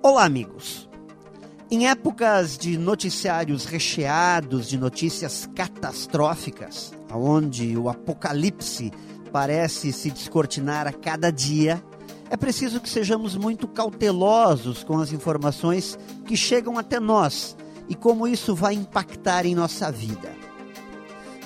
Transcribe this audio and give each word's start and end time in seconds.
Olá, 0.00 0.24
amigos. 0.24 0.88
Em 1.68 1.88
épocas 1.88 2.56
de 2.56 2.78
noticiários 2.78 3.64
recheados 3.64 4.68
de 4.68 4.78
notícias 4.78 5.50
catastróficas, 5.56 6.92
onde 7.12 7.76
o 7.76 7.88
apocalipse 7.88 8.92
parece 9.32 9.92
se 9.92 10.08
descortinar 10.12 10.86
a 10.86 10.92
cada 10.92 11.32
dia, 11.32 11.82
é 12.30 12.36
preciso 12.36 12.80
que 12.80 12.88
sejamos 12.88 13.36
muito 13.36 13.66
cautelosos 13.66 14.84
com 14.84 14.98
as 14.98 15.12
informações 15.12 15.98
que 16.24 16.36
chegam 16.36 16.78
até 16.78 17.00
nós 17.00 17.56
e 17.88 17.96
como 17.96 18.28
isso 18.28 18.54
vai 18.54 18.74
impactar 18.74 19.44
em 19.46 19.54
nossa 19.54 19.90
vida. 19.90 20.30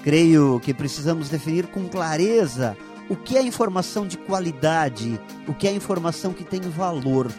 Creio 0.05 0.61
que 0.61 0.75
precisamos 0.75 1.30
definir 1.30 1.69
com 1.69 1.89
clareza 1.89 2.77
o 3.09 3.16
que 3.16 3.39
é 3.39 3.43
informação 3.43 4.07
de 4.07 4.19
qualidade, 4.19 5.19
o 5.48 5.55
que 5.55 5.66
é 5.66 5.73
informação 5.73 6.34
que 6.34 6.45
tem 6.45 6.61
valor 6.61 7.32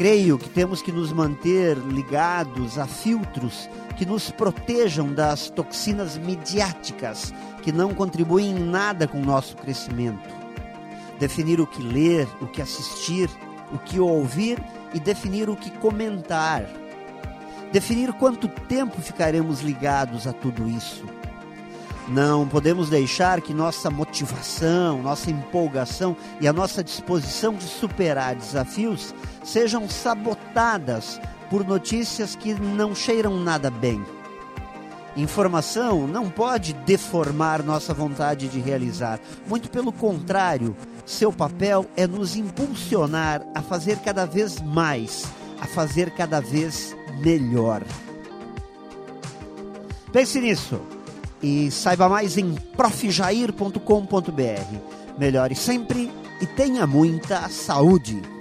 creio 0.00 0.38
que 0.38 0.48
temos 0.48 0.80
que 0.80 0.90
nos 0.90 1.12
manter 1.12 1.76
ligados 1.76 2.78
a 2.78 2.86
filtros 2.86 3.68
que 3.98 4.06
nos 4.06 4.30
protejam 4.30 5.12
das 5.12 5.50
toxinas 5.50 6.16
midiáticas 6.16 7.34
que 7.62 7.70
não 7.70 7.92
contribuem 7.92 8.52
em 8.52 8.58
nada 8.58 9.06
com 9.06 9.20
o 9.20 9.26
nosso 9.26 9.54
crescimento. 9.58 10.26
Definir 11.18 11.60
o 11.60 11.66
que 11.66 11.82
ler, 11.82 12.26
o 12.40 12.46
que 12.46 12.62
assistir, 12.62 13.28
o 13.74 13.78
que 13.78 14.00
ouvir 14.00 14.58
e 14.94 14.98
definir 14.98 15.50
o 15.50 15.54
que 15.54 15.70
comentar. 15.70 16.64
Definir 17.70 18.10
quanto 18.14 18.48
tempo 18.48 19.02
ficaremos 19.02 19.60
ligados 19.60 20.26
a 20.26 20.32
tudo 20.32 20.66
isso 20.66 21.04
não 22.08 22.46
podemos 22.48 22.88
deixar 22.88 23.40
que 23.40 23.54
nossa 23.54 23.90
motivação, 23.90 25.02
nossa 25.02 25.30
empolgação 25.30 26.16
e 26.40 26.48
a 26.48 26.52
nossa 26.52 26.82
disposição 26.82 27.54
de 27.54 27.64
superar 27.64 28.34
desafios 28.34 29.14
sejam 29.44 29.88
sabotadas 29.88 31.20
por 31.48 31.64
notícias 31.64 32.34
que 32.34 32.54
não 32.54 32.94
cheiram 32.94 33.38
nada 33.38 33.70
bem. 33.70 34.04
Informação 35.16 36.06
não 36.06 36.30
pode 36.30 36.72
deformar 36.72 37.62
nossa 37.62 37.92
vontade 37.92 38.48
de 38.48 38.60
realizar. 38.60 39.18
Muito 39.46 39.68
pelo 39.68 39.92
contrário, 39.92 40.76
seu 41.04 41.32
papel 41.32 41.84
é 41.96 42.06
nos 42.06 42.36
impulsionar 42.36 43.44
a 43.54 43.60
fazer 43.60 43.98
cada 43.98 44.24
vez 44.24 44.60
mais, 44.60 45.24
a 45.60 45.66
fazer 45.66 46.12
cada 46.12 46.40
vez 46.40 46.96
melhor. 47.20 47.82
Pense 50.12 50.40
nisso 50.40 50.80
e 51.42 51.70
saiba 51.70 52.08
mais 52.08 52.36
em 52.36 52.54
profjair.com.br. 52.76 53.78
Melhore 55.18 55.54
sempre 55.54 56.10
e 56.40 56.46
tenha 56.46 56.86
muita 56.86 57.48
saúde. 57.48 58.39